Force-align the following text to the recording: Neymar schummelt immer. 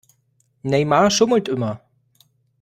Neymar 0.63 1.11
schummelt 1.11 1.47
immer. 1.47 1.79